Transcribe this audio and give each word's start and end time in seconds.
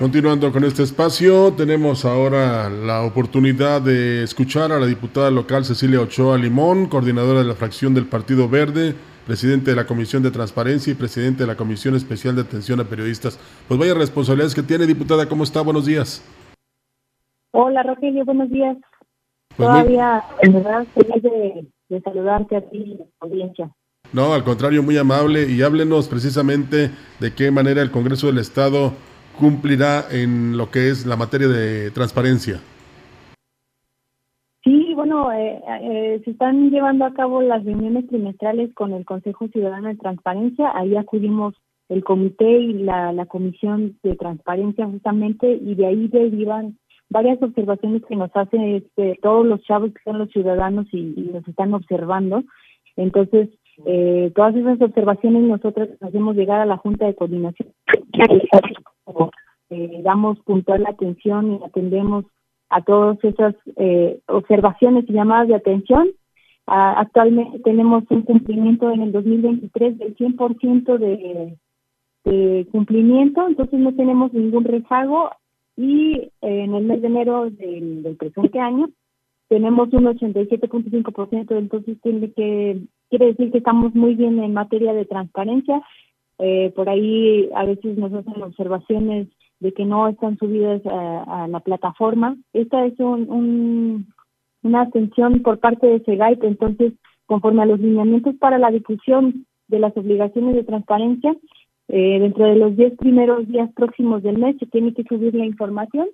Continuando 0.00 0.50
con 0.50 0.64
este 0.64 0.82
espacio, 0.82 1.52
tenemos 1.52 2.06
ahora 2.06 2.70
la 2.70 3.02
oportunidad 3.02 3.82
de 3.82 4.22
escuchar 4.22 4.72
a 4.72 4.80
la 4.80 4.86
diputada 4.86 5.30
local 5.30 5.66
Cecilia 5.66 6.00
Ochoa 6.00 6.38
Limón, 6.38 6.86
coordinadora 6.86 7.40
de 7.40 7.44
la 7.44 7.54
fracción 7.54 7.92
del 7.92 8.06
Partido 8.06 8.48
Verde, 8.48 8.94
presidente 9.26 9.72
de 9.72 9.76
la 9.76 9.84
Comisión 9.84 10.22
de 10.22 10.30
Transparencia 10.30 10.90
y 10.90 10.94
presidente 10.94 11.42
de 11.42 11.48
la 11.48 11.54
Comisión 11.54 11.96
Especial 11.96 12.34
de 12.34 12.40
Atención 12.40 12.80
a 12.80 12.84
Periodistas. 12.84 13.38
Pues 13.68 13.78
vaya 13.78 13.92
responsabilidades 13.92 14.54
que 14.54 14.62
tiene, 14.62 14.86
diputada. 14.86 15.28
¿Cómo 15.28 15.44
está? 15.44 15.60
Buenos 15.60 15.84
días. 15.84 16.24
Hola, 17.50 17.82
Rogelio. 17.82 18.24
Buenos 18.24 18.48
días. 18.48 18.78
Pues 19.54 19.68
Todavía, 19.68 20.24
en 20.40 20.52
verdad, 20.54 20.86
feliz 20.94 21.22
de, 21.22 21.66
de 21.90 22.00
saludarte 22.00 22.56
a 22.56 22.62
ti, 22.62 22.96
audiencia. 23.20 23.70
No, 24.14 24.32
al 24.32 24.44
contrario, 24.44 24.82
muy 24.82 24.96
amable. 24.96 25.46
Y 25.46 25.60
háblenos 25.60 26.08
precisamente 26.08 26.90
de 27.18 27.34
qué 27.34 27.50
manera 27.50 27.82
el 27.82 27.90
Congreso 27.90 28.28
del 28.28 28.38
Estado 28.38 28.94
cumplirá 29.40 30.04
en 30.10 30.56
lo 30.56 30.70
que 30.70 30.90
es 30.90 31.06
la 31.06 31.16
materia 31.16 31.48
de 31.48 31.90
transparencia? 31.90 32.60
Sí, 34.62 34.92
bueno, 34.94 35.32
eh, 35.32 35.58
eh, 35.82 36.20
se 36.24 36.32
están 36.32 36.70
llevando 36.70 37.06
a 37.06 37.14
cabo 37.14 37.40
las 37.40 37.64
reuniones 37.64 38.06
trimestrales 38.08 38.72
con 38.74 38.92
el 38.92 39.06
Consejo 39.06 39.48
Ciudadano 39.48 39.88
de 39.88 39.96
Transparencia. 39.96 40.70
Ahí 40.74 40.94
acudimos 40.96 41.54
el 41.88 42.04
comité 42.04 42.58
y 42.60 42.74
la, 42.74 43.26
comisión 43.26 43.98
de 44.02 44.14
transparencia 44.16 44.86
justamente 44.86 45.50
y 45.50 45.74
de 45.74 45.86
ahí 45.86 46.08
derivan 46.08 46.78
varias 47.08 47.42
observaciones 47.42 48.02
que 48.06 48.14
nos 48.14 48.30
hacen 48.34 48.62
este, 48.76 49.18
todos 49.22 49.44
los 49.44 49.62
chavos 49.62 49.90
que 49.92 50.02
son 50.04 50.18
los 50.18 50.28
ciudadanos 50.30 50.86
y, 50.92 51.14
y 51.16 51.30
nos 51.32 51.48
están 51.48 51.72
observando. 51.74 52.44
Entonces, 52.96 53.48
eh, 53.86 54.30
todas 54.34 54.54
esas 54.54 54.80
observaciones 54.80 55.42
nosotros 55.42 55.88
hacemos 56.00 56.36
llegar 56.36 56.60
a 56.60 56.66
la 56.66 56.76
Junta 56.76 57.06
de 57.06 57.14
Coordinación. 57.14 57.68
Eh, 59.70 60.00
damos 60.02 60.38
puntual 60.40 60.84
atención 60.86 61.52
y 61.52 61.64
atendemos 61.64 62.24
a 62.68 62.82
todas 62.82 63.22
esas 63.24 63.54
eh, 63.76 64.20
observaciones 64.26 65.04
y 65.08 65.12
llamadas 65.12 65.48
de 65.48 65.54
atención. 65.56 66.08
actualmente 66.66 67.58
tenemos 67.60 68.04
un 68.10 68.22
cumplimiento 68.22 68.90
en 68.90 69.02
el 69.02 69.12
2023 69.12 69.98
del 69.98 70.16
100% 70.16 70.98
de, 70.98 71.56
de 72.24 72.66
cumplimiento, 72.70 73.46
entonces 73.48 73.80
no 73.80 73.92
tenemos 73.94 74.32
ningún 74.32 74.64
rezago 74.64 75.30
y 75.76 76.30
en 76.42 76.74
el 76.74 76.84
mes 76.84 77.00
de 77.00 77.08
enero 77.08 77.50
del, 77.50 78.02
del 78.02 78.16
presente 78.16 78.60
año 78.60 78.88
tenemos 79.50 79.92
un 79.92 80.04
87.5%, 80.04 81.58
entonces 81.58 82.00
tiene 82.02 82.32
que 82.32 82.80
quiere 83.08 83.26
decir 83.26 83.50
que 83.50 83.58
estamos 83.58 83.92
muy 83.96 84.14
bien 84.14 84.38
en 84.38 84.54
materia 84.54 84.92
de 84.92 85.04
transparencia. 85.04 85.82
Eh, 86.38 86.72
por 86.76 86.88
ahí 86.88 87.50
a 87.54 87.64
veces 87.64 87.98
nos 87.98 88.12
hacen 88.14 88.40
observaciones 88.40 89.26
de 89.60 89.72
que 89.72 89.84
no 89.84 90.08
están 90.08 90.36
subidas 90.38 90.82
a, 90.86 91.46
la 91.48 91.60
plataforma. 91.60 92.36
Esta 92.52 92.84
es 92.86 92.98
un, 92.98 94.06
una 94.62 94.82
atención 94.82 95.42
por 95.42 95.58
parte 95.58 95.86
de 95.86 96.00
SEGAIT, 96.00 96.42
entonces, 96.44 96.94
conforme 97.26 97.62
a 97.62 97.66
los 97.66 97.78
lineamientos 97.78 98.34
para 98.36 98.58
la 98.58 98.70
difusión 98.70 99.46
de 99.68 99.78
las 99.78 99.96
obligaciones 99.96 100.54
de 100.54 100.64
transparencia, 100.64 101.36
eh, 101.88 102.18
dentro 102.20 102.46
de 102.46 102.56
los 102.56 102.76
10 102.76 102.96
primeros 102.96 103.46
días 103.48 103.70
próximos 103.74 104.22
del 104.22 104.38
mes 104.38 104.56
se 104.58 104.66
tiene 104.66 104.94
que 104.94 105.04
subir 105.04 105.34
la 105.34 105.44
información 105.44 106.08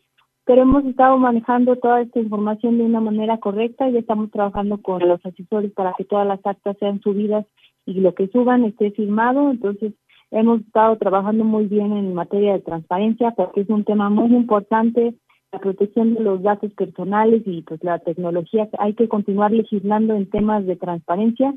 pero 0.47 0.62
hemos 0.62 0.84
estado 0.84 1.19
manejando 1.19 1.75
toda 1.75 2.03
esta 2.03 2.20
información 2.20 2.78
de 2.78 2.84
una 2.84 3.00
manera 3.00 3.38
correcta 3.38 3.88
y 3.88 3.97
estamos 3.97 4.31
trabajando 4.31 4.81
con 4.81 5.06
los 5.06 5.25
asesores 5.27 5.72
para 5.72 5.92
que 5.98 6.05
todas 6.05 6.27
las 6.27 6.38
actas 6.47 6.77
sean 6.78 7.00
subidas 7.00 7.44
y 7.84 7.94
lo 7.94 8.14
que 8.14 8.28
suban 8.28 8.64
esté 8.64 8.92
firmado. 8.92 9.50
Entonces, 9.50 9.92
hemos 10.30 10.60
estado 10.60 10.96
trabajando 10.96 11.44
muy 11.44 11.66
bien 11.66 11.92
en 11.92 12.14
materia 12.14 12.55
de 12.55 12.60
transparencia 12.60 13.32
porque 13.36 13.62
es 13.62 13.69
un 13.70 13.84
tema 13.84 14.10
muy 14.10 14.34
importante 14.34 15.14
la 15.52 15.60
protección 15.60 16.14
de 16.14 16.20
los 16.20 16.42
datos 16.42 16.72
personales 16.75 17.42
y 17.47 17.62
pues 17.62 17.82
la 17.82 17.98
tecnología 18.00 18.69
hay 18.78 18.94
que 18.94 19.09
continuar 19.09 19.53
legislando 19.53 20.15
en 20.15 20.28
temas 20.28 20.66
de 20.66 20.76
transparencia 20.76 21.54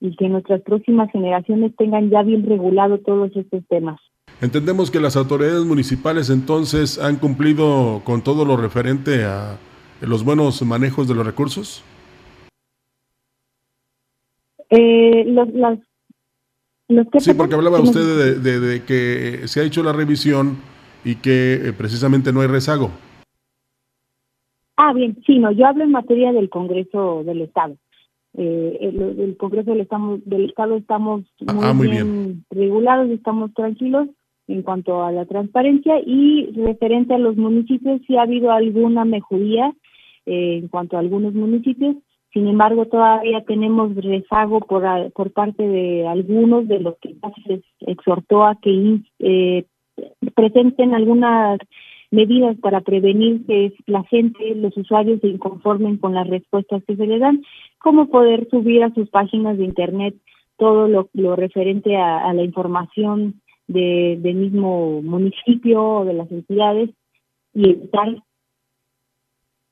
y 0.00 0.16
que 0.16 0.28
nuestras 0.28 0.62
próximas 0.62 1.10
generaciones 1.10 1.74
tengan 1.76 2.10
ya 2.10 2.22
bien 2.22 2.46
regulado 2.46 2.98
todos 2.98 3.30
estos 3.34 3.66
temas. 3.68 4.00
Entendemos 4.40 4.90
que 4.90 5.00
las 5.00 5.16
autoridades 5.16 5.64
municipales 5.64 6.30
entonces 6.30 6.98
han 6.98 7.16
cumplido 7.16 8.02
con 8.04 8.22
todo 8.22 8.44
lo 8.44 8.56
referente 8.56 9.24
a 9.24 9.58
los 10.00 10.24
buenos 10.24 10.62
manejos 10.62 11.08
de 11.08 11.14
los 11.14 11.24
recursos. 11.24 11.84
Eh, 14.70 15.24
los, 15.26 15.48
sí, 17.18 17.34
porque 17.34 17.54
hablaba 17.54 17.80
usted 17.80 18.38
de, 18.40 18.82
que 18.84 19.46
se 19.48 19.60
ha 19.60 19.64
hecho 19.64 19.82
la 19.82 19.92
revisión 19.92 20.58
y 21.04 21.16
que 21.16 21.54
eh, 21.54 21.72
precisamente 21.72 22.32
no 22.32 22.40
hay 22.40 22.48
rezago. 22.48 22.90
Ah, 24.76 24.92
bien, 24.92 25.16
sí, 25.26 25.38
no, 25.38 25.52
yo 25.52 25.66
hablo 25.66 25.84
en 25.84 25.92
materia 25.92 26.32
del 26.32 26.50
Congreso 26.50 27.22
del 27.24 27.42
Estado. 27.42 27.76
Eh, 28.36 28.78
el, 28.80 29.36
Congreso 29.36 29.70
del 29.70 29.82
Estado, 29.82 30.18
del 30.24 30.46
Estado 30.46 30.76
estamos 30.76 31.22
ah, 31.46 31.72
muy, 31.72 31.88
bien, 31.88 32.44
regulados, 32.50 33.08
estamos 33.10 33.54
tranquilos 33.54 34.08
en 34.48 34.62
cuanto 34.62 35.04
a 35.04 35.12
la 35.12 35.24
transparencia 35.24 36.00
y 36.04 36.50
referente 36.52 37.14
a 37.14 37.18
los 37.18 37.36
municipios 37.36 38.00
si 38.06 38.16
ha 38.16 38.22
habido 38.22 38.50
alguna 38.50 39.04
mejoría 39.04 39.72
eh, 40.26 40.58
en 40.60 40.68
cuanto 40.68 40.96
a 40.96 41.00
algunos 41.00 41.34
municipios. 41.34 41.96
Sin 42.34 42.48
embargo, 42.48 42.86
todavía 42.86 43.44
tenemos 43.44 43.94
rezago 43.94 44.58
por, 44.58 45.32
parte 45.32 45.62
de 45.66 46.06
algunos 46.08 46.66
de 46.66 46.80
los 46.80 46.96
que 46.98 47.14
se 47.46 47.62
exhortó 47.86 48.44
a 48.44 48.56
que 48.60 48.98
eh, 49.20 49.64
presenten 50.34 50.94
algunas 50.94 51.60
medidas 52.10 52.56
para 52.58 52.80
prevenir 52.80 53.46
que 53.46 53.72
la 53.86 54.02
gente, 54.02 54.56
los 54.56 54.76
usuarios 54.76 55.20
se 55.20 55.28
inconformen 55.28 55.96
con 55.96 56.12
las 56.12 56.26
respuestas 56.26 56.82
que 56.88 56.96
se 56.96 57.06
les 57.06 57.20
dan, 57.20 57.40
como 57.78 58.08
poder 58.08 58.48
subir 58.50 58.82
a 58.82 58.92
sus 58.94 59.08
páginas 59.10 59.56
de 59.56 59.66
Internet 59.66 60.16
todo 60.56 60.88
lo, 60.88 61.36
referente 61.36 61.96
a 61.96 62.32
la 62.32 62.42
información 62.42 63.40
de, 63.68 64.18
del 64.20 64.34
mismo 64.34 65.02
municipio 65.02 65.84
o 65.84 66.04
de 66.04 66.14
las 66.14 66.30
entidades 66.32 66.90
y 67.54 67.70
evitar 67.70 68.16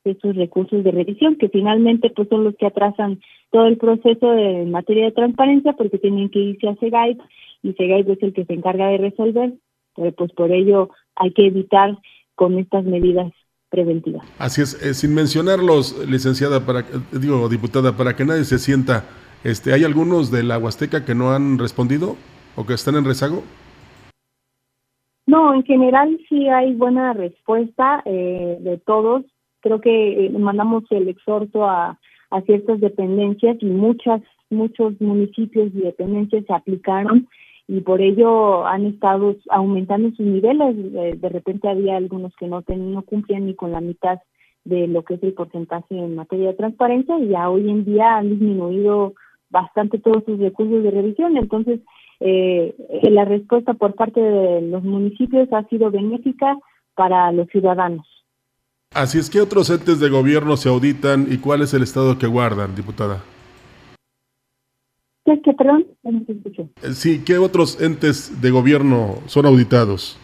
esos 0.04 0.36
recursos 0.36 0.82
de 0.84 0.90
revisión 0.90 1.36
que 1.36 1.48
finalmente 1.48 2.10
pues 2.10 2.28
son 2.28 2.44
los 2.44 2.56
que 2.56 2.66
atrasan 2.66 3.20
todo 3.50 3.66
el 3.66 3.76
proceso 3.76 4.30
de, 4.30 4.62
en 4.62 4.70
materia 4.70 5.06
de 5.06 5.12
transparencia 5.12 5.72
porque 5.74 5.98
tienen 5.98 6.30
que 6.30 6.38
irse 6.38 6.68
a 6.68 6.76
SEGAIP 6.76 7.20
y 7.62 7.72
SEGAIP 7.72 8.10
es 8.10 8.22
el 8.22 8.32
que 8.32 8.44
se 8.44 8.54
encarga 8.54 8.88
de 8.88 8.98
resolver, 8.98 9.54
pero 9.94 10.12
pues 10.12 10.32
por 10.32 10.50
ello 10.50 10.90
hay 11.16 11.32
que 11.32 11.46
evitar 11.46 11.98
con 12.34 12.58
estas 12.58 12.84
medidas 12.84 13.32
preventivas. 13.70 14.26
Así 14.38 14.62
es, 14.62 14.82
eh, 14.82 14.94
sin 14.94 15.14
mencionarlos, 15.14 16.06
licenciada, 16.08 16.66
para 16.66 16.84
digo 17.12 17.48
diputada, 17.48 17.96
para 17.96 18.14
que 18.16 18.24
nadie 18.24 18.44
se 18.44 18.58
sienta, 18.58 19.04
este, 19.44 19.72
¿hay 19.72 19.84
algunos 19.84 20.30
de 20.30 20.42
la 20.42 20.58
Huasteca 20.58 21.04
que 21.04 21.14
no 21.14 21.32
han 21.32 21.58
respondido 21.58 22.16
o 22.56 22.66
que 22.66 22.74
están 22.74 22.96
en 22.96 23.04
rezago? 23.04 23.42
No, 25.26 25.54
en 25.54 25.64
general 25.64 26.18
sí 26.28 26.48
hay 26.48 26.74
buena 26.74 27.12
respuesta 27.12 28.02
eh, 28.04 28.58
de 28.60 28.78
todos. 28.78 29.24
Creo 29.62 29.80
que 29.80 30.26
eh, 30.26 30.30
mandamos 30.30 30.84
el 30.90 31.08
exhorto 31.08 31.64
a, 31.64 31.98
ciertas 32.46 32.80
dependencias 32.80 33.58
y 33.60 33.66
muchas 33.66 34.22
muchos 34.48 34.98
municipios 35.02 35.68
y 35.74 35.80
dependencias 35.80 36.46
se 36.46 36.52
aplicaron 36.54 37.28
y 37.68 37.82
por 37.82 38.00
ello 38.00 38.66
han 38.66 38.86
estado 38.86 39.36
aumentando 39.50 40.08
sus 40.16 40.24
niveles. 40.24 41.20
De, 41.20 41.28
repente 41.28 41.68
había 41.68 41.98
algunos 41.98 42.34
que 42.36 42.46
no, 42.46 42.62
ten, 42.62 42.92
no 42.92 43.02
cumplían 43.02 43.46
ni 43.46 43.54
con 43.54 43.72
la 43.72 43.82
mitad 43.82 44.18
de 44.64 44.86
lo 44.86 45.02
que 45.02 45.14
es 45.14 45.22
el 45.22 45.34
porcentaje 45.34 45.94
en 45.96 46.14
materia 46.14 46.48
de 46.48 46.54
transparencia 46.54 47.18
y 47.18 47.28
ya 47.28 47.50
hoy 47.50 47.68
en 47.68 47.84
día 47.84 48.16
han 48.16 48.30
disminuido 48.30 49.12
bastante 49.50 49.98
todos 49.98 50.24
sus 50.24 50.38
recursos 50.38 50.82
de 50.82 50.90
revisión. 50.90 51.36
Entonces, 51.36 51.80
eh, 52.20 52.74
la 53.10 53.24
respuesta 53.24 53.74
por 53.74 53.94
parte 53.94 54.20
de 54.20 54.62
los 54.62 54.82
municipios 54.82 55.52
ha 55.52 55.64
sido 55.64 55.90
benéfica 55.90 56.56
para 56.94 57.30
los 57.32 57.48
ciudadanos. 57.48 58.06
Así 58.94 59.18
es, 59.18 59.30
que 59.30 59.40
otros 59.40 59.70
entes 59.70 60.00
de 60.00 60.08
gobierno 60.10 60.56
se 60.56 60.68
auditan 60.68 61.26
y 61.30 61.38
cuál 61.38 61.62
es 61.62 61.72
el 61.72 61.82
estado 61.82 62.18
que 62.18 62.26
guardan, 62.26 62.74
diputada? 62.74 63.22
¿Qué, 65.24 65.40
qué 65.42 65.52
perdón? 65.54 65.86
Eh, 66.04 66.92
sí, 66.92 67.22
¿qué 67.24 67.38
otros 67.38 67.80
entes 67.80 68.42
de 68.42 68.50
gobierno 68.50 69.16
son 69.26 69.46
auditados? 69.46 70.18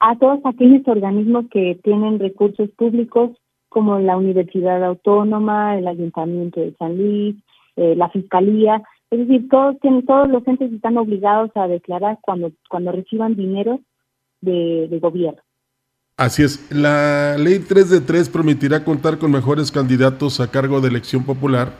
A 0.00 0.16
todos 0.18 0.40
aquellos 0.44 0.86
organismos 0.86 1.46
que 1.50 1.78
tienen 1.82 2.18
recursos 2.18 2.68
públicos, 2.70 3.30
como 3.68 3.98
la 3.98 4.16
Universidad 4.16 4.84
Autónoma, 4.84 5.78
el 5.78 5.88
Ayuntamiento 5.88 6.60
de 6.60 6.74
San 6.76 6.96
Luis, 6.98 7.36
eh, 7.76 7.94
la 7.96 8.10
Fiscalía, 8.10 8.82
es 9.12 9.18
decir, 9.18 9.46
todos 9.50 9.78
tienen, 9.80 10.06
todos 10.06 10.26
los 10.28 10.46
entes 10.46 10.72
están 10.72 10.96
obligados 10.96 11.50
a 11.54 11.68
declarar 11.68 12.18
cuando 12.22 12.50
cuando 12.70 12.92
reciban 12.92 13.36
dinero 13.36 13.80
de, 14.40 14.98
gobierno. 15.02 15.42
Así 16.22 16.44
es. 16.44 16.70
La 16.70 17.36
ley 17.36 17.58
3 17.58 17.90
de 17.90 18.00
3 18.00 18.28
permitirá 18.28 18.84
contar 18.84 19.18
con 19.18 19.32
mejores 19.32 19.72
candidatos 19.72 20.38
a 20.38 20.48
cargo 20.48 20.80
de 20.80 20.86
elección 20.86 21.24
popular. 21.24 21.72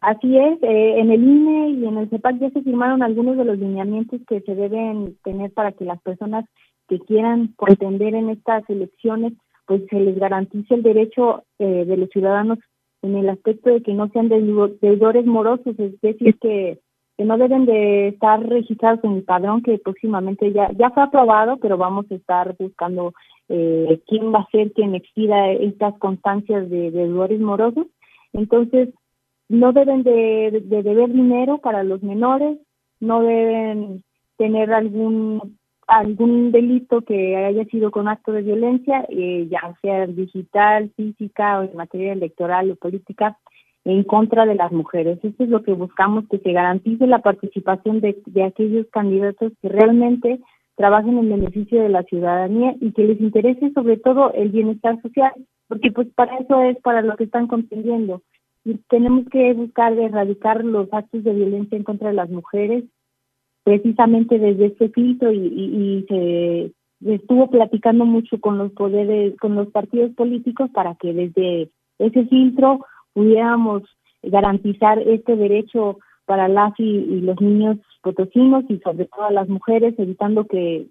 Así 0.00 0.36
es, 0.36 0.60
eh, 0.60 0.98
en 0.98 1.12
el 1.12 1.22
INE 1.22 1.70
y 1.70 1.86
en 1.86 1.98
el 1.98 2.10
CEPAC 2.10 2.40
ya 2.40 2.50
se 2.50 2.62
firmaron 2.62 3.04
algunos 3.04 3.36
de 3.36 3.44
los 3.44 3.58
lineamientos 3.58 4.20
que 4.26 4.40
se 4.40 4.56
deben 4.56 5.18
tener 5.22 5.52
para 5.52 5.70
que 5.70 5.84
las 5.84 6.02
personas 6.02 6.46
que 6.88 6.98
quieran 6.98 7.54
contender 7.54 8.16
en 8.16 8.30
estas 8.30 8.68
elecciones, 8.68 9.34
pues 9.66 9.82
se 9.88 10.00
les 10.00 10.18
garantice 10.18 10.74
el 10.74 10.82
derecho 10.82 11.44
eh, 11.60 11.84
de 11.84 11.96
los 11.96 12.08
ciudadanos 12.08 12.58
en 13.02 13.14
el 13.18 13.28
aspecto 13.28 13.70
de 13.70 13.84
que 13.84 13.94
no 13.94 14.08
sean 14.08 14.28
deudores 14.28 15.26
morosos, 15.26 15.78
es 15.78 16.00
decir, 16.00 16.36
que, 16.40 16.80
que 17.20 17.26
no 17.26 17.36
deben 17.36 17.66
de 17.66 18.08
estar 18.08 18.40
registrados 18.40 19.04
en 19.04 19.16
el 19.16 19.24
padrón 19.24 19.62
que 19.62 19.76
próximamente 19.76 20.54
ya, 20.54 20.70
ya 20.72 20.88
fue 20.88 21.02
aprobado, 21.02 21.58
pero 21.58 21.76
vamos 21.76 22.06
a 22.10 22.14
estar 22.14 22.56
buscando 22.58 23.12
eh, 23.50 24.00
quién 24.06 24.32
va 24.32 24.38
a 24.38 24.50
ser 24.50 24.72
quien 24.72 24.94
expida 24.94 25.50
estas 25.50 25.98
constancias 25.98 26.70
de, 26.70 26.90
de 26.90 27.02
deudores 27.02 27.38
morosos. 27.38 27.88
Entonces, 28.32 28.88
no 29.50 29.74
deben 29.74 30.02
de, 30.02 30.64
deber 30.64 31.12
dinero 31.12 31.58
para 31.58 31.82
los 31.82 32.02
menores, 32.02 32.56
no 33.00 33.20
deben 33.20 34.02
tener 34.38 34.72
algún 34.72 35.58
algún 35.88 36.52
delito 36.52 37.02
que 37.02 37.36
haya 37.36 37.66
sido 37.66 37.90
con 37.90 38.08
acto 38.08 38.32
de 38.32 38.42
violencia, 38.42 39.04
eh, 39.10 39.46
ya 39.50 39.76
sea 39.82 40.06
digital, 40.06 40.90
física 40.96 41.58
o 41.58 41.64
en 41.64 41.76
materia 41.76 42.14
electoral 42.14 42.70
o 42.70 42.76
política, 42.76 43.36
en 43.84 44.04
contra 44.04 44.46
de 44.46 44.54
las 44.54 44.72
mujeres. 44.72 45.18
Eso 45.22 45.42
es 45.42 45.48
lo 45.48 45.62
que 45.62 45.72
buscamos, 45.72 46.24
que 46.28 46.38
se 46.38 46.52
garantice 46.52 47.06
la 47.06 47.20
participación 47.20 48.00
de, 48.00 48.20
de 48.26 48.44
aquellos 48.44 48.86
candidatos 48.88 49.52
que 49.62 49.68
realmente 49.68 50.40
trabajen 50.76 51.18
en 51.18 51.30
beneficio 51.30 51.82
de 51.82 51.88
la 51.88 52.02
ciudadanía 52.04 52.74
y 52.80 52.92
que 52.92 53.04
les 53.04 53.20
interese 53.20 53.72
sobre 53.72 53.96
todo 53.98 54.32
el 54.32 54.50
bienestar 54.50 55.00
social, 55.02 55.32
porque 55.68 55.92
pues 55.92 56.08
para 56.14 56.38
eso 56.38 56.62
es 56.62 56.78
para 56.78 57.02
lo 57.02 57.16
que 57.16 57.24
están 57.24 57.46
contendiendo 57.46 58.22
tenemos 58.88 59.26
que 59.30 59.52
buscar 59.54 59.98
erradicar 59.98 60.64
los 60.64 60.92
actos 60.92 61.24
de 61.24 61.32
violencia 61.32 61.76
en 61.76 61.84
contra 61.84 62.08
de 62.08 62.14
las 62.14 62.30
mujeres 62.30 62.84
precisamente 63.64 64.38
desde 64.38 64.66
este 64.66 64.88
filtro 64.90 65.32
y, 65.32 65.38
y, 65.38 66.06
se 66.08 67.14
estuvo 67.14 67.48
platicando 67.50 68.04
mucho 68.04 68.38
con 68.40 68.58
los 68.58 68.72
poderes, 68.72 69.36
con 69.38 69.54
los 69.54 69.68
partidos 69.68 70.12
políticos 70.14 70.70
para 70.72 70.94
que 70.96 71.14
desde 71.14 71.70
ese 71.98 72.26
filtro 72.26 72.84
pudiéramos 73.12 73.82
garantizar 74.22 74.98
este 74.98 75.36
derecho 75.36 75.98
para 76.26 76.48
las 76.48 76.72
y, 76.78 77.20
los 77.22 77.40
niños 77.40 77.78
potosinos 78.02 78.64
y 78.68 78.78
sobre 78.78 79.06
todo 79.06 79.24
a 79.24 79.32
las 79.32 79.48
mujeres, 79.48 79.94
evitando 79.98 80.46
que, 80.46 80.86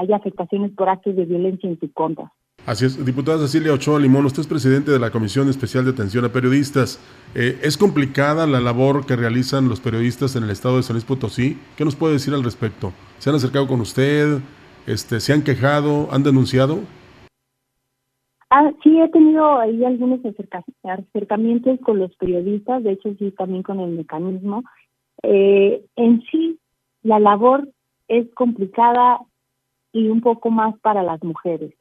haya 0.00 0.14
afectaciones 0.14 0.70
por 0.76 0.88
actos 0.88 1.16
de 1.16 1.24
violencia 1.24 1.68
en 1.68 1.80
su 1.80 1.90
contra. 1.92 2.30
Así 2.66 2.86
es, 2.86 3.04
diputada 3.04 3.38
Cecilia 3.38 3.72
Ochoa 3.72 3.98
Limón, 3.98 4.24
usted 4.26 4.42
es 4.42 4.46
presidente 4.46 4.92
de 4.92 5.00
la 5.00 5.10
Comisión 5.10 5.48
Especial 5.48 5.84
de 5.84 5.90
Atención 5.90 6.24
a 6.24 6.28
Periodistas. 6.28 7.00
Eh, 7.34 7.58
¿Es 7.62 7.76
complicada 7.76 8.46
la 8.46 8.60
labor 8.60 9.06
que 9.06 9.16
realizan 9.16 9.68
los 9.68 9.80
periodistas 9.80 10.36
en 10.36 10.44
el 10.44 10.50
estado 10.50 10.76
de 10.76 10.84
San 10.84 10.94
Luis 10.94 11.04
Potosí? 11.04 11.58
¿Qué 11.76 11.84
nos 11.84 11.96
puede 11.96 12.12
decir 12.12 12.32
al 12.32 12.44
respecto? 12.44 12.92
¿Se 13.18 13.28
han 13.28 13.34
acercado 13.36 13.66
con 13.66 13.80
usted? 13.80 14.38
Este, 14.86 15.18
¿Se 15.18 15.32
han 15.32 15.42
quejado? 15.42 16.08
¿Han 16.12 16.22
denunciado? 16.22 16.78
Ah, 18.50 18.70
sí, 18.82 19.00
he 19.00 19.08
tenido 19.08 19.58
ahí 19.58 19.84
algunos 19.84 20.20
acercamientos 20.24 21.80
con 21.80 21.98
los 21.98 22.14
periodistas, 22.16 22.84
de 22.84 22.92
hecho 22.92 23.14
sí, 23.18 23.30
también 23.32 23.62
con 23.62 23.80
el 23.80 23.90
mecanismo. 23.90 24.62
Eh, 25.22 25.84
en 25.96 26.22
sí, 26.30 26.58
la 27.02 27.18
labor 27.18 27.68
es 28.08 28.32
complicada 28.34 29.20
y 29.92 30.08
un 30.08 30.20
poco 30.20 30.50
más 30.50 30.78
para 30.80 31.02
las 31.02 31.22
mujeres 31.22 31.72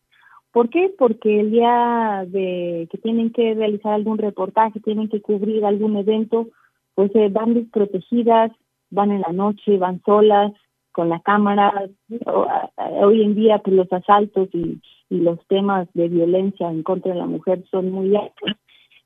¿Por 0.54 0.70
qué? 0.70 0.94
Porque 1.00 1.40
el 1.40 1.50
día 1.50 2.26
de 2.28 2.88
que 2.92 3.00
tienen 3.00 3.32
que 3.32 3.56
realizar 3.56 3.92
algún 3.94 4.20
reportaje, 4.20 4.80
tienen 4.82 5.10
que 5.10 5.20
cubrir 5.20 5.66
algún 5.66 5.98
evento, 5.98 6.48
pues 6.94 7.10
eh, 7.16 7.30
van 7.32 7.56
desprotegidas, 7.56 8.52
van 8.92 9.10
en 9.12 9.22
la 9.22 9.34
noche, 9.34 9.80
van 9.80 10.00
solas, 10.06 10.52
con 10.94 11.10
la 11.10 11.20
cámara. 11.20 11.90
Hoy 12.78 13.24
en 13.24 13.36
día, 13.36 13.58
pues 13.60 13.76
los 13.76 13.92
asaltos 13.92 14.50
y, 14.54 14.80
los 15.10 15.46
temas 15.46 15.88
de 15.94 16.08
violencia 16.08 16.72
en 16.72 16.82
contra 16.82 17.14
de 17.14 17.20
la 17.20 17.28
mujer 17.28 17.64
son 17.70 17.92
muy 17.92 18.16
altos. 18.16 18.50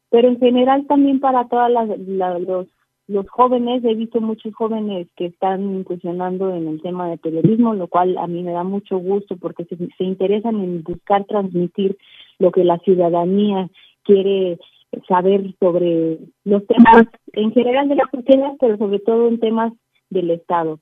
Pero 0.10 0.30
en 0.30 0.39
general 0.39 0.88
también 0.88 1.19
para 1.19 1.50
todas 1.50 1.69
las, 1.69 1.89
los 2.00 2.68
los 3.07 3.28
jóvenes, 3.30 3.84
he 3.86 3.95
visto 3.95 4.19
muchos 4.19 4.54
jóvenes 4.54 5.07
que 5.16 5.28
están 5.28 5.62
incursionando 5.78 6.54
en 6.54 6.68
el 6.68 6.81
tema 6.81 7.10
de 7.10 7.18
periodismo, 7.18 7.74
lo 7.74 7.88
cual 7.88 8.18
a 8.18 8.28
mí 8.28 8.44
me 8.44 8.51
da 8.51 8.63
mucho 8.63 8.98
gusto 8.98 9.38
porque 9.38 9.63
se, 9.63 10.04
interesan 10.04 10.56
en 10.56 10.83
buscar 10.83 11.24
transmitir 11.24 11.98
lo 12.38 12.51
que 12.51 12.66
la 12.66 12.78
ciudadanía 12.80 13.69
quiere 14.04 14.60
saber 15.07 15.56
sobre 15.60 16.19
los 16.44 16.66
temas 16.68 17.07
en 17.31 17.51
general 17.54 17.88
de 17.88 17.95
la 17.95 18.10
sociedad, 18.12 18.54
pero 18.60 18.78
sobre 18.78 19.00
todo 19.00 19.30
en 19.30 19.40
temas 19.40 19.72
del 20.10 20.31
Estado. 20.31 20.80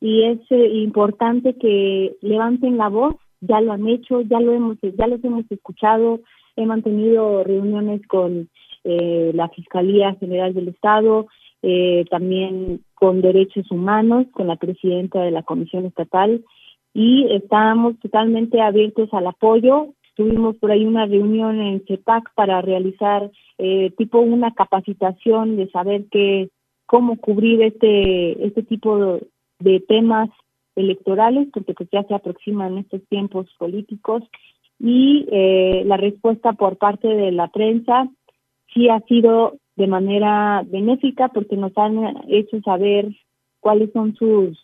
Y 0.00 0.22
es 0.24 0.38
eh, 0.50 0.68
importante 0.74 1.54
que 1.54 2.16
levanten 2.22 2.76
la 2.76 2.88
voz, 2.88 3.16
ya 3.40 3.60
lo 3.60 3.72
han 3.72 3.86
hecho, 3.88 4.20
ya 4.22 4.40
lo 4.40 4.52
hemos, 4.52 4.78
ya 4.80 5.06
los 5.06 5.22
hemos 5.24 5.44
escuchado, 5.50 6.20
he 6.56 6.66
mantenido 6.66 7.44
reuniones 7.44 8.06
con 8.06 8.48
eh, 8.84 9.32
la 9.34 9.48
Fiscalía 9.48 10.14
General 10.14 10.54
del 10.54 10.68
Estado, 10.68 11.26
eh, 11.62 12.04
también 12.10 12.82
con 12.94 13.20
derechos 13.20 13.70
humanos, 13.70 14.26
con 14.32 14.46
la 14.46 14.56
presidenta 14.56 15.22
de 15.22 15.32
la 15.32 15.42
Comisión 15.42 15.86
Estatal 15.86 16.44
y 16.94 17.26
estamos 17.32 17.98
totalmente 18.00 18.60
abiertos 18.60 19.08
al 19.12 19.26
apoyo. 19.26 19.94
Tuvimos 20.14 20.56
por 20.56 20.70
ahí 20.70 20.84
una 20.84 21.06
reunión 21.06 21.60
en 21.60 21.84
CEPAC 21.86 22.32
para 22.34 22.60
realizar 22.60 23.30
eh, 23.58 23.92
tipo 23.96 24.18
una 24.20 24.52
capacitación 24.54 25.56
de 25.56 25.70
saber 25.70 26.06
qué 26.10 26.50
cómo 26.86 27.18
cubrir 27.18 27.62
este 27.62 28.46
este 28.46 28.62
tipo 28.62 29.20
de, 29.58 29.80
temas 29.80 30.30
electorales 30.76 31.48
porque 31.52 31.74
pues 31.74 31.88
ya 31.90 32.04
se 32.04 32.14
aproximan 32.14 32.78
estos 32.78 33.02
tiempos 33.08 33.46
políticos 33.58 34.22
y 34.78 35.26
eh, 35.32 35.82
la 35.86 35.96
respuesta 35.96 36.52
por 36.52 36.76
parte 36.76 37.08
de 37.08 37.32
la 37.32 37.48
prensa 37.48 38.08
sí 38.72 38.88
ha 38.88 39.00
sido 39.00 39.56
de 39.76 39.86
manera 39.88 40.62
benéfica 40.66 41.28
porque 41.28 41.56
nos 41.56 41.76
han 41.76 42.16
hecho 42.28 42.60
saber 42.60 43.08
cuáles 43.60 43.92
son 43.92 44.14
sus 44.14 44.58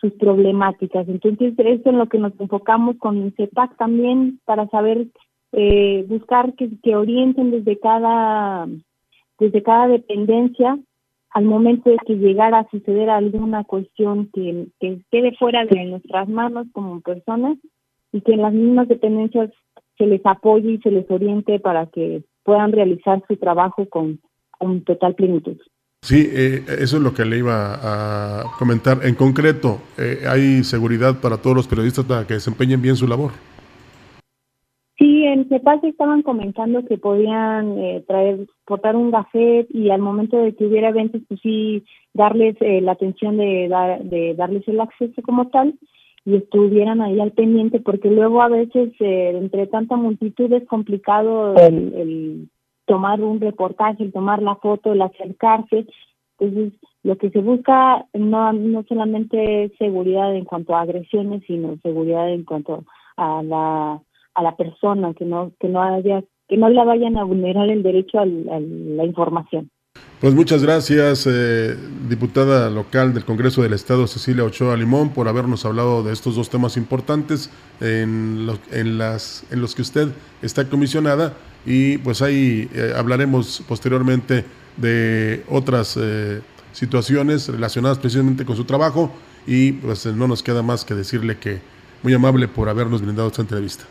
sus 0.00 0.12
problemáticas. 0.14 1.06
Entonces, 1.08 1.52
eso 1.58 1.90
es 1.90 1.94
lo 1.94 2.06
que 2.06 2.18
nos 2.18 2.32
enfocamos 2.40 2.96
con 2.96 3.32
CEPAC 3.32 3.76
también 3.76 4.40
para 4.46 4.66
saber 4.68 5.08
eh, 5.52 6.06
buscar 6.08 6.54
que, 6.54 6.70
que 6.82 6.96
orienten 6.96 7.50
desde 7.50 7.78
cada 7.78 8.66
desde 9.38 9.62
cada 9.62 9.88
dependencia 9.88 10.78
al 11.32 11.44
momento 11.44 11.90
de 11.90 11.98
que 12.06 12.14
llegara 12.14 12.60
a 12.60 12.70
suceder 12.70 13.10
alguna 13.10 13.64
cuestión 13.64 14.28
que, 14.32 14.66
que 14.80 15.00
quede 15.10 15.36
fuera 15.36 15.64
de 15.64 15.84
nuestras 15.84 16.28
manos 16.28 16.66
como 16.72 17.00
personas 17.00 17.56
y 18.12 18.20
que 18.20 18.32
en 18.32 18.42
las 18.42 18.52
mismas 18.52 18.88
dependencias 18.88 19.50
se 19.96 20.06
les 20.06 20.24
apoye 20.24 20.72
y 20.72 20.78
se 20.78 20.90
les 20.90 21.10
oriente 21.10 21.60
para 21.60 21.86
que 21.86 22.24
puedan 22.42 22.72
realizar 22.72 23.22
su 23.28 23.36
trabajo 23.36 23.86
con 23.88 24.18
con 24.60 24.84
total 24.84 25.14
plenitud. 25.14 25.56
Sí, 26.02 26.28
eh, 26.30 26.64
eso 26.78 26.96
es 26.98 27.02
lo 27.02 27.14
que 27.14 27.24
le 27.24 27.38
iba 27.38 27.78
a 27.82 28.44
comentar. 28.58 28.98
En 29.04 29.14
concreto, 29.14 29.80
eh, 29.96 30.24
¿hay 30.28 30.64
seguridad 30.64 31.20
para 31.20 31.38
todos 31.38 31.56
los 31.56 31.66
periodistas 31.66 32.04
para 32.04 32.26
que 32.26 32.34
desempeñen 32.34 32.80
bien 32.80 32.96
su 32.96 33.06
labor? 33.06 33.32
En 35.32 35.48
CEPAS 35.48 35.84
estaban 35.84 36.22
comentando 36.22 36.84
que 36.84 36.98
podían 36.98 37.78
eh, 37.78 38.04
traer, 38.06 38.46
portar 38.64 38.96
un 38.96 39.10
gafet 39.10 39.68
y 39.70 39.90
al 39.90 40.00
momento 40.00 40.36
de 40.36 40.54
que 40.54 40.66
hubiera 40.66 40.88
eventos, 40.88 41.22
pues 41.28 41.40
sí, 41.40 41.84
darles 42.14 42.56
la 42.60 42.92
atención 42.92 43.36
de, 43.36 43.68
de 44.02 44.34
darles 44.34 44.66
el 44.66 44.80
acceso 44.80 45.22
como 45.22 45.48
tal 45.48 45.74
y 46.24 46.36
estuvieran 46.36 47.00
ahí 47.00 47.20
al 47.20 47.32
pendiente, 47.32 47.80
porque 47.80 48.10
luego 48.10 48.42
a 48.42 48.48
veces 48.48 48.92
entre 48.98 49.66
tanta 49.68 49.96
multitud 49.96 50.52
es 50.52 50.66
complicado 50.66 51.54
el 51.56 52.48
tomar 52.90 53.22
un 53.22 53.40
reportaje, 53.40 54.02
el 54.02 54.12
tomar 54.12 54.42
la 54.42 54.56
foto, 54.56 54.92
el 54.92 55.02
acercarse. 55.02 55.86
Entonces, 56.38 56.72
lo 57.04 57.16
que 57.16 57.30
se 57.30 57.38
busca 57.38 58.04
no, 58.12 58.52
no 58.52 58.82
solamente 58.88 59.64
es 59.64 59.72
seguridad 59.78 60.34
en 60.34 60.44
cuanto 60.44 60.74
a 60.74 60.80
agresiones, 60.80 61.44
sino 61.46 61.76
seguridad 61.82 62.28
en 62.32 62.44
cuanto 62.44 62.84
a 63.16 63.42
la, 63.44 64.02
a 64.34 64.42
la 64.42 64.56
persona, 64.56 65.14
que 65.14 65.24
no, 65.24 65.52
que 65.58 65.68
no 65.68 65.82
haya, 65.82 66.22
que 66.48 66.56
no 66.56 66.68
la 66.68 66.84
vayan 66.84 67.16
a 67.16 67.24
vulnerar 67.24 67.68
el 67.68 67.82
derecho 67.82 68.18
a 68.18 68.26
la 68.26 69.04
información. 69.04 69.70
Pues 70.20 70.34
muchas 70.34 70.62
gracias, 70.62 71.26
eh, 71.26 71.74
diputada 72.08 72.68
local 72.68 73.14
del 73.14 73.24
Congreso 73.24 73.62
del 73.62 73.72
Estado, 73.72 74.06
Cecilia 74.06 74.44
Ochoa 74.44 74.76
Limón, 74.76 75.10
por 75.10 75.28
habernos 75.28 75.64
hablado 75.64 76.02
de 76.02 76.12
estos 76.12 76.36
dos 76.36 76.50
temas 76.50 76.76
importantes 76.76 77.50
en, 77.80 78.46
en, 78.70 78.98
las, 78.98 79.50
en 79.50 79.62
los 79.62 79.74
que 79.74 79.82
usted 79.82 80.08
está 80.42 80.68
comisionada 80.68 81.32
y 81.64 81.98
pues 81.98 82.20
ahí 82.20 82.68
eh, 82.74 82.92
hablaremos 82.94 83.64
posteriormente 83.66 84.44
de 84.76 85.42
otras 85.48 85.98
eh, 85.98 86.42
situaciones 86.72 87.48
relacionadas 87.48 87.98
precisamente 87.98 88.44
con 88.44 88.56
su 88.56 88.64
trabajo 88.64 89.10
y 89.46 89.72
pues 89.72 90.04
no 90.06 90.28
nos 90.28 90.42
queda 90.42 90.62
más 90.62 90.84
que 90.84 90.94
decirle 90.94 91.38
que 91.38 91.60
muy 92.02 92.12
amable 92.12 92.46
por 92.46 92.68
habernos 92.68 93.00
brindado 93.02 93.28
esta 93.28 93.42
entrevista. 93.42 93.84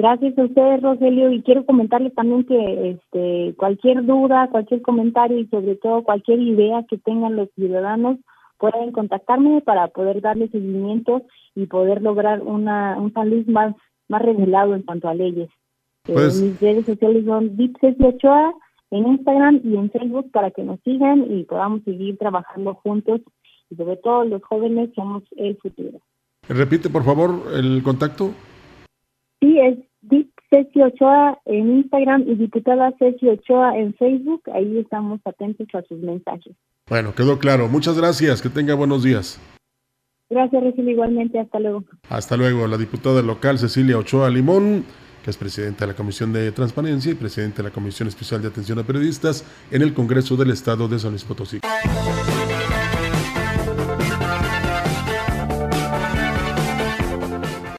Gracias 0.00 0.38
a 0.38 0.44
usted, 0.44 0.80
Rogelio, 0.80 1.30
y 1.30 1.42
quiero 1.42 1.66
comentarles 1.66 2.14
también 2.14 2.44
que 2.44 2.92
este, 2.92 3.54
cualquier 3.58 4.06
duda, 4.06 4.48
cualquier 4.50 4.80
comentario 4.80 5.38
y 5.38 5.46
sobre 5.48 5.76
todo 5.76 6.04
cualquier 6.04 6.40
idea 6.40 6.86
que 6.88 6.96
tengan 6.96 7.36
los 7.36 7.50
ciudadanos 7.54 8.16
pueden 8.56 8.92
contactarme 8.92 9.60
para 9.60 9.88
poder 9.88 10.22
darle 10.22 10.48
seguimiento 10.48 11.20
y 11.54 11.66
poder 11.66 12.00
lograr 12.00 12.40
una, 12.40 12.96
un 12.98 13.10
país 13.10 13.46
más, 13.46 13.74
más 14.08 14.22
revelado 14.22 14.74
en 14.74 14.84
cuanto 14.84 15.06
a 15.06 15.12
leyes. 15.12 15.50
Eh, 16.08 16.14
pues 16.14 16.40
mis 16.40 16.58
redes 16.58 16.86
sociales 16.86 17.26
son 17.26 17.54
Ceci 17.78 18.02
Ochoa 18.02 18.54
en 18.90 19.06
Instagram 19.06 19.60
y 19.62 19.76
en 19.76 19.90
Facebook 19.90 20.30
para 20.30 20.50
que 20.50 20.62
nos 20.62 20.80
sigan 20.80 21.30
y 21.30 21.44
podamos 21.44 21.82
seguir 21.84 22.16
trabajando 22.16 22.72
juntos 22.72 23.20
y 23.68 23.76
sobre 23.76 23.98
todo 23.98 24.24
los 24.24 24.42
jóvenes 24.44 24.88
somos 24.94 25.24
el 25.36 25.58
futuro. 25.58 26.00
Repite 26.48 26.88
por 26.88 27.04
favor 27.04 27.52
el 27.52 27.82
contacto. 27.82 28.30
Sí, 29.40 29.58
es 29.58 29.78
Dip 30.02 30.30
Ceci 30.50 30.82
Ochoa 30.82 31.38
en 31.44 31.78
Instagram 31.78 32.24
y 32.26 32.34
diputada 32.34 32.92
Ceci 32.98 33.28
Ochoa 33.28 33.76
en 33.78 33.94
Facebook. 33.94 34.42
Ahí 34.52 34.78
estamos 34.78 35.20
atentos 35.24 35.66
a 35.74 35.82
sus 35.82 35.98
mensajes. 36.00 36.54
Bueno, 36.88 37.14
quedó 37.14 37.38
claro. 37.38 37.68
Muchas 37.68 37.96
gracias. 37.96 38.42
Que 38.42 38.48
tenga 38.48 38.74
buenos 38.74 39.02
días. 39.02 39.40
Gracias, 40.28 40.62
Recién 40.62 40.88
igualmente. 40.88 41.38
Hasta 41.38 41.58
luego. 41.58 41.84
Hasta 42.08 42.36
luego. 42.36 42.66
La 42.66 42.76
diputada 42.76 43.22
local 43.22 43.58
Cecilia 43.58 43.98
Ochoa 43.98 44.28
Limón, 44.30 44.84
que 45.24 45.30
es 45.30 45.36
presidenta 45.36 45.86
de 45.86 45.92
la 45.92 45.96
Comisión 45.96 46.32
de 46.32 46.52
Transparencia 46.52 47.12
y 47.12 47.14
presidenta 47.14 47.58
de 47.58 47.68
la 47.68 47.74
Comisión 47.74 48.08
Especial 48.08 48.42
de 48.42 48.48
Atención 48.48 48.78
a 48.78 48.82
Periodistas 48.84 49.44
en 49.70 49.82
el 49.82 49.94
Congreso 49.94 50.36
del 50.36 50.50
Estado 50.50 50.88
de 50.88 50.98
San 50.98 51.10
Luis 51.10 51.24
Potosí. 51.24 51.60